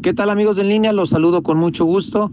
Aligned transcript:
¿Qué 0.00 0.14
tal 0.14 0.30
amigos 0.30 0.60
en 0.60 0.68
línea? 0.68 0.92
Los 0.92 1.10
saludo 1.10 1.42
con 1.42 1.58
mucho 1.58 1.84
gusto. 1.84 2.30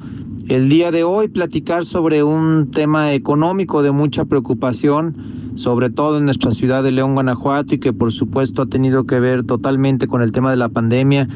El 0.50 0.70
día 0.70 0.92
de 0.92 1.04
hoy 1.04 1.30
platicar 1.30 1.84
sobre 1.84 2.22
un 2.22 2.70
tema 2.70 3.14
económico 3.14 3.82
de 3.82 3.92
mucha 3.92 4.26
preocupación, 4.26 5.16
sobre 5.56 5.90
todo 5.90 6.20
en 6.20 6.26
nuestra 6.26 6.52
ciudad 6.52 6.84
de 6.84 6.92
León, 6.92 7.16
Guanajuato, 7.16 7.74
y 7.74 7.80
que 7.80 7.92
por 7.92 8.12
supuesto 8.12 8.62
ha 8.62 8.66
tenido 8.68 9.06
que 9.06 9.20
ver 9.20 9.46
totalmente 9.46 10.06
con 10.06 10.22
el 10.22 10.32
tema 10.32 10.52
de 10.52 10.58
la 10.58 10.70
pandemia 10.70 11.28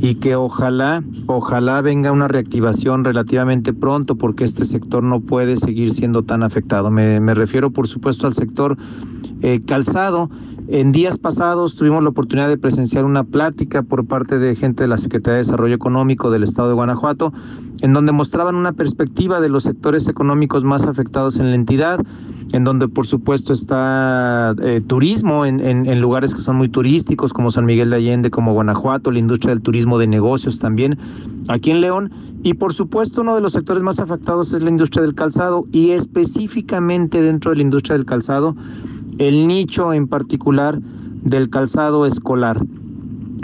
y 0.00 0.14
que 0.14 0.34
ojalá, 0.34 1.04
ojalá 1.26 1.80
venga 1.82 2.10
una 2.10 2.26
reactivación 2.26 3.04
relativamente 3.04 3.72
pronto 3.72 4.16
porque 4.16 4.42
este 4.42 4.64
sector 4.64 5.04
no 5.04 5.20
puede 5.20 5.56
seguir 5.56 5.92
siendo 5.92 6.24
tan 6.24 6.42
afectado. 6.42 6.90
Me, 6.90 7.20
me 7.20 7.34
refiero 7.34 7.70
por 7.70 7.86
supuesto 7.86 8.26
al 8.26 8.34
sector 8.34 8.76
eh, 9.42 9.60
calzado. 9.66 10.30
En 10.68 10.90
días 10.90 11.18
pasados 11.18 11.76
tuvimos 11.76 12.02
la 12.02 12.08
oportunidad 12.08 12.48
de 12.48 12.58
presenciar 12.58 13.04
una 13.04 13.22
plática 13.22 13.82
por 13.82 14.04
parte 14.06 14.40
de 14.40 14.54
gente 14.56 14.82
de 14.82 14.88
la 14.88 14.98
Secretaría 14.98 15.34
de 15.34 15.44
Desarrollo 15.44 15.74
Económico 15.76 16.30
del 16.30 16.42
Estado 16.42 16.68
de 16.68 16.74
Guanajuato, 16.74 17.32
en 17.82 17.92
donde 17.92 18.10
mostraban 18.10 18.56
una 18.56 18.72
perspectiva 18.72 19.40
de 19.40 19.48
los 19.48 19.62
sectores 19.62 20.08
económicos 20.08 20.64
más 20.64 20.86
afectados 20.86 21.38
en 21.38 21.50
la 21.50 21.54
entidad, 21.54 22.00
en 22.52 22.64
donde 22.64 22.88
por 22.88 23.06
supuesto 23.06 23.52
está 23.52 24.56
eh, 24.60 24.80
turismo 24.80 25.46
en, 25.46 26.00
lugares 26.00 26.34
que 26.34 26.40
son 26.40 26.56
muy 26.56 26.68
turísticos, 26.68 27.32
como 27.32 27.50
San 27.50 27.64
Miguel 27.64 27.90
de 27.90 27.96
Allende, 27.96 28.30
como 28.30 28.52
Guanajuato, 28.52 29.12
la 29.12 29.20
industria 29.20 29.54
del 29.54 29.62
turismo 29.62 29.98
de 29.98 30.08
negocios 30.08 30.58
también 30.58 30.98
aquí 31.48 31.70
en 31.70 31.80
León, 31.80 32.10
y 32.42 32.54
por 32.54 32.72
supuesto 32.72 33.22
uno 33.22 33.36
de 33.36 33.40
los 33.40 33.52
sectores 33.52 33.84
más 33.84 34.00
afectados 34.00 34.52
es 34.52 34.62
la 34.62 34.70
industria 34.70 35.02
del 35.02 35.14
calzado, 35.14 35.64
y 35.70 35.90
específicamente 35.90 37.22
dentro 37.22 37.52
de 37.52 37.58
la 37.58 37.62
industria 37.62 37.96
del 37.96 38.06
calzado, 38.06 38.56
el 39.18 39.46
nicho 39.46 39.92
en 39.92 40.06
particular 40.06 40.78
del 41.22 41.50
calzado 41.50 42.06
escolar. 42.06 42.60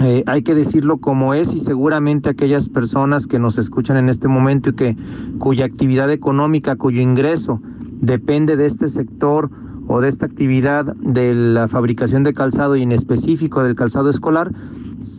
Eh, 0.03 0.25
hay 0.27 0.43
que 0.43 0.55
decirlo 0.55 0.99
como 0.99 1.35
es 1.35 1.55
y 1.55 1.61
seguramente 1.61 2.29
aquellas 2.29 2.69
personas 2.69 3.27
que 3.27 3.39
nos 3.39 3.59
escuchan 3.59 3.97
en 3.97 4.09
este 4.09 4.27
momento 4.27 4.71
y 4.71 4.75
que 4.75 4.97
cuya 5.39 5.65
actividad 5.65 6.11
económica, 6.11 6.77
cuyo 6.77 7.01
ingreso 7.01 7.61
depende 8.01 8.57
de 8.57 8.67
este 8.67 8.89
sector 8.89 9.51
o 9.87 10.01
de 10.01 10.09
esta 10.09 10.27
actividad 10.27 10.95
de 10.97 11.35
la 11.35 11.69
fabricación 11.69 12.23
de 12.23 12.33
calzado 12.33 12.77
y 12.77 12.83
en 12.83 12.93
específico 12.93 13.63
del 13.63 13.75
calzado 13.75 14.11
escolar, 14.11 14.51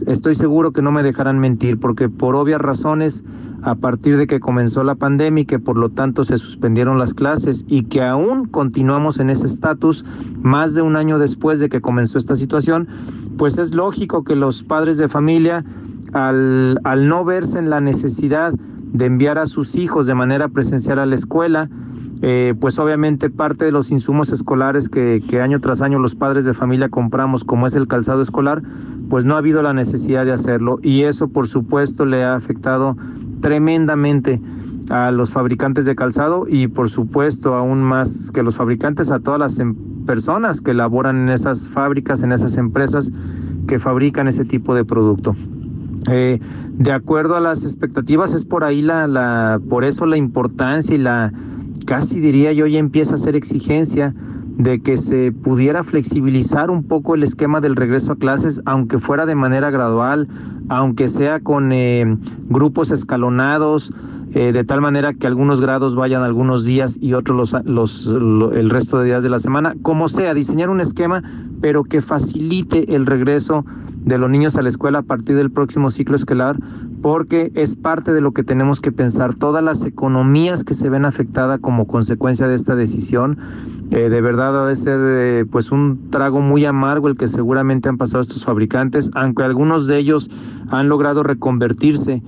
estoy 0.08 0.36
seguro 0.36 0.72
que 0.72 0.82
no 0.82 0.92
me 0.92 1.04
dejarán 1.04 1.40
mentir 1.40 1.80
porque 1.80 2.10
por 2.10 2.36
obvias 2.36 2.62
razones, 2.62 3.24
a 3.62 3.76
partir 3.76 4.18
de 4.18 4.28
que 4.28 4.40
comenzó 4.40 4.84
la 4.84 4.96
pandemia 4.96 5.44
y 5.44 5.46
que 5.46 5.60
por 5.60 5.78
lo 5.78 5.90
tanto 5.90 6.24
se 6.24 6.38
suspendieron 6.38 7.00
las 7.00 7.14
clases 7.14 7.66
y 7.68 7.84
que 7.84 8.04
aún 8.04 8.46
continuamos 8.46 9.20
en 9.20 9.30
ese 9.30 9.46
estatus 9.46 10.06
más 10.42 10.74
de 10.74 10.82
un 10.82 10.96
año 10.96 11.18
después 11.18 11.60
de 11.60 11.70
que 11.70 11.82
comenzó 11.82 12.18
esta 12.18 12.36
situación, 12.36 12.88
pues 13.38 13.58
es 13.58 13.74
lógico 13.74 14.24
que 14.24 14.36
los 14.36 14.64
padres 14.64 14.98
de 14.98 15.08
familia 15.08 15.64
al, 16.14 16.80
al 16.84 17.08
no 17.08 17.26
verse 17.26 17.60
en 17.60 17.70
la 17.70 17.82
necesidad 17.82 18.54
de 18.94 19.06
enviar 19.06 19.40
a 19.40 19.48
sus 19.48 19.76
hijos 19.76 20.06
de 20.06 20.16
manera 20.16 20.48
presencial 20.50 21.00
a 21.00 21.06
la 21.06 21.16
escuela, 21.16 21.70
eh, 22.26 22.54
pues 22.58 22.80
obviamente 22.80 23.30
parte 23.30 23.66
de 23.66 23.74
los 23.74 23.92
insumos 23.92 24.32
escolares 24.32 24.88
que, 24.88 25.22
año 25.42 25.60
tras 25.60 25.82
año 25.82 26.00
los 26.00 26.16
padres 26.16 26.46
de 26.46 26.54
familia 26.54 26.88
compramos, 26.88 27.44
como 27.44 27.68
es 27.68 27.76
el 27.76 27.86
calzado 27.86 28.22
escolar, 28.22 28.64
pues 29.10 29.26
no 29.26 29.36
ha 29.36 29.40
habido 29.40 29.62
la 29.62 29.74
necesidad 29.74 30.24
de 30.24 30.32
hacerlo 30.32 30.80
y 30.82 31.02
eso 31.02 31.28
por 31.28 31.48
supuesto 31.48 32.06
le 32.06 32.24
ha 32.24 32.36
afectado 32.36 32.96
tremendamente 33.42 34.42
a 34.90 35.12
los 35.12 35.34
fabricantes 35.34 35.84
de 35.84 35.96
calzado 35.98 36.46
y 36.48 36.68
por 36.68 36.90
supuesto 36.90 37.56
aún 37.56 37.84
más 37.84 38.32
que 38.32 38.42
los 38.42 38.56
fabricantes 38.56 39.12
a 39.12 39.20
todas 39.20 39.42
las 39.42 39.60
em 39.60 39.76
personas 40.06 40.62
que 40.62 40.74
laboran 40.74 41.24
en 41.24 41.30
esas 41.30 41.68
fábricas, 41.68 42.24
en 42.24 42.32
esas 42.32 42.56
empresas 42.56 43.12
que 43.68 43.80
fabrican 43.80 44.30
ese 44.30 44.46
tipo 44.46 44.74
de 44.76 44.86
producto. 44.86 45.36
Eh, 46.10 46.40
de 46.72 46.92
acuerdo 46.94 47.36
a 47.36 47.42
las 47.42 47.66
expectativas 47.66 48.34
es 48.34 48.46
por 48.46 48.64
ahí 48.64 48.82
la 48.82 49.60
por 49.70 49.84
eso 49.84 50.06
la 50.06 50.16
importancia 50.16 50.96
y 50.96 51.00
la 51.00 51.32
casi 51.86 52.20
diría 52.20 52.52
yo 52.54 52.68
ya 52.68 52.80
empieza 52.80 53.16
a 53.16 53.18
ser 53.18 53.36
exigencia 53.36 54.14
de 54.58 54.80
que 54.80 54.98
se 54.98 55.32
pudiera 55.32 55.84
flexibilizar 55.84 56.70
un 56.70 56.84
poco 56.84 57.16
el 57.16 57.24
esquema 57.24 57.60
del 57.60 57.76
regreso 57.76 58.12
a 58.14 58.18
clases, 58.18 58.62
aunque 58.66 59.00
fuera 59.00 59.26
de 59.26 59.36
manera 59.36 59.72
gradual, 59.72 60.28
aunque 60.70 61.08
sea 61.08 61.40
con 61.40 61.72
eh, 61.72 62.18
grupos 62.50 62.92
escalonados, 62.92 63.92
eh, 64.36 64.52
de 64.52 64.64
tal 64.64 64.82
manera 64.82 65.14
que 65.14 65.28
algunos 65.28 65.62
grados 65.62 65.96
vayan 65.96 66.24
algunos 66.24 66.66
días 66.66 66.98
y 67.00 67.14
otros 67.14 67.54
los, 67.66 68.08
los, 68.12 68.54
el 68.56 68.70
resto 68.70 68.98
de 68.98 69.06
días 69.06 69.24
de 69.24 69.30
la 69.30 69.38
semana, 69.38 69.76
como 69.84 70.10
sea, 70.10 70.34
diseñar 70.34 70.72
un 70.72 70.82
esquema, 70.82 71.22
pero 71.62 71.84
que 71.84 72.02
facilite 72.02 72.96
el 72.96 73.06
regreso 73.06 73.64
de 73.98 74.18
los 74.18 74.30
niños 74.30 74.58
a 74.58 74.64
la 74.64 74.70
escuela 74.70 75.00
a 75.00 75.04
partir 75.04 75.36
del 75.36 75.52
próximo 75.52 75.92
ciclo 75.92 76.16
escolar, 76.16 76.58
porque 77.02 77.52
es 77.56 77.76
parte 77.76 78.12
de 78.12 78.22
lo 78.22 78.32
que 78.32 78.44
tenemos 78.44 78.82
que 78.82 78.92
pensar. 78.92 79.36
Todas 79.36 79.64
las 79.64 79.86
economías 79.86 80.64
que 80.64 80.74
se 80.74 80.90
ven 80.90 81.06
afectadas 81.06 81.60
como 81.60 81.86
consecuencia 81.86 82.48
de 82.48 82.56
esta 82.56 82.76
decisión, 82.76 83.38
eh, 83.92 84.10
de 84.10 84.22
verdad 84.22 84.64
ha 84.64 84.68
de 84.68 84.76
ser 84.76 85.00
eh, 85.00 85.46
pues 85.50 85.72
un 85.72 86.10
trago 86.10 86.42
muy 86.42 86.66
amargo 86.66 87.08
el 87.08 87.18
que 87.18 87.28
seguramente 87.28 87.88
han 87.88 87.98
pasado 87.98 88.22
estos 88.22 88.46
fabricantes, 88.46 89.12
aunque 89.14 89.44
algunos 89.44 89.88
de 89.88 90.00
ellos 90.00 90.32
han 90.70 90.90
logrado 90.90 91.22
reconvertirse 91.22 92.24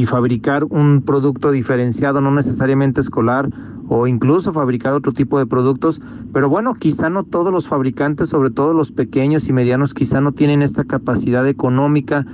y 0.00 0.06
fabricar 0.06 0.64
un 0.70 1.02
producto 1.02 1.50
diferenciado, 1.50 2.22
no 2.22 2.30
necesariamente 2.30 3.02
escolar, 3.02 3.50
o 3.86 4.06
incluso 4.06 4.50
fabricar 4.50 4.94
otro 4.94 5.12
tipo 5.12 5.38
de 5.38 5.44
productos. 5.44 6.00
Pero 6.32 6.48
bueno, 6.48 6.72
quizá 6.72 7.10
no 7.10 7.22
todos 7.22 7.52
los 7.52 7.68
fabricantes, 7.68 8.30
sobre 8.30 8.48
todo 8.48 8.72
los 8.72 8.92
pequeños 8.92 9.46
y 9.50 9.52
medianos, 9.52 9.92
quizá 9.92 10.22
no 10.22 10.32
tienen 10.32 10.62
esta 10.62 10.84
capacidad 10.84 11.46
económica 11.46 12.24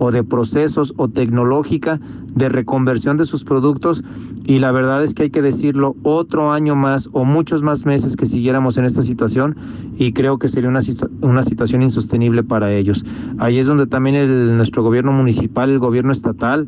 o 0.00 0.10
de 0.10 0.24
procesos 0.24 0.94
o 0.96 1.08
tecnológica 1.08 2.00
de 2.34 2.48
reconversión 2.48 3.16
de 3.16 3.24
sus 3.24 3.44
productos. 3.44 4.02
Y 4.44 4.58
la 4.58 4.72
verdad 4.72 5.04
es 5.04 5.14
que 5.14 5.24
hay 5.24 5.30
que 5.30 5.42
decirlo, 5.42 5.94
otro 6.02 6.50
año 6.50 6.74
más 6.74 7.08
o 7.12 7.24
muchos 7.24 7.62
más 7.62 7.86
meses 7.86 8.16
que 8.16 8.26
siguiéramos 8.26 8.78
en 8.78 8.84
esta 8.84 9.02
situación 9.02 9.54
y 9.96 10.12
creo 10.12 10.38
que 10.38 10.48
sería 10.48 10.70
una, 10.70 10.80
una 11.20 11.44
situación 11.44 11.82
insostenible 11.82 12.42
para 12.42 12.72
ellos. 12.72 13.04
Ahí 13.38 13.58
es 13.60 13.68
donde 13.68 13.86
también 13.86 14.56
nuestro 14.56 14.82
gobierno 14.82 15.12
municipal, 15.12 15.70
el 15.70 15.78
gobierno 15.78 16.10
estatal, 16.10 16.66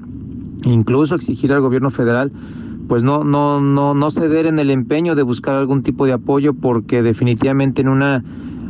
incluso 0.65 1.15
exigir 1.15 1.53
al 1.53 1.61
gobierno 1.61 1.91
federal 1.91 2.33
pues 2.89 3.03
no 3.03 3.25
no 3.25 3.61
no 3.61 3.95
no 3.95 4.11
ceder 4.11 4.47
en 4.47 4.59
el 4.59 4.71
empeño 4.71 5.15
de 5.15 5.23
buscar 5.23 5.57
algún 5.57 5.83
tipo 5.83 6.07
de 6.07 6.13
apoyo 6.13 6.55
porque 6.55 7.03
definitivamente 7.03 7.83
en 7.83 7.89
una 7.89 8.23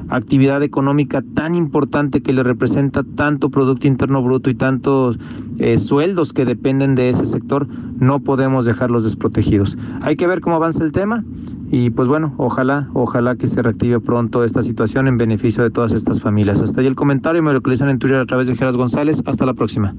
actividad 0.09 0.62
económica 0.62 1.22
tan 1.34 1.55
importante 1.55 2.22
que 2.22 2.32
le 2.32 2.43
representa 2.43 3.03
tanto 3.03 3.50
Producto 3.50 3.87
Interno 3.87 4.22
Bruto 4.22 4.50
y 4.50 4.55
tantos 4.55 5.19
eh, 5.59 5.78
sueldos 5.78 6.32
que 6.32 6.44
dependen 6.44 6.94
de 6.94 7.10
ese 7.10 7.25
sector, 7.25 7.66
no 7.99 8.21
podemos 8.21 8.66
dejarlos 8.66 9.05
desprotegidos. 9.05 9.78
Hay 10.03 10.16
que 10.16 10.26
ver 10.26 10.41
cómo 10.41 10.56
avanza 10.56 10.84
el 10.84 10.93
tema 10.93 11.25
y 11.71 11.91
pues 11.91 12.09
bueno, 12.09 12.34
ojalá, 12.37 12.88
ojalá 12.93 13.37
que 13.37 13.49
se 13.49 13.62
reactive 13.62 14.00
pronto 14.00 14.44
esta 14.44 14.62
situación 14.62 15.09
en 15.09 15.16
beneficio 15.16 15.62
de 15.62 15.71
todas 15.71 15.93
estas 15.93 16.21
familias. 16.21 16.62
Hasta 16.62 16.81
ahí 16.81 16.87
el 16.87 16.94
comentario, 16.94 17.43
me 17.43 17.53
localizan 17.53 17.88
en 17.88 17.99
Twitter 17.99 18.19
a 18.19 18.26
través 18.26 18.49
de 18.49 18.56
Geras 18.56 18.76
González. 18.76 19.22
Hasta 19.26 19.47
la 19.47 19.55
próxima. 19.55 19.94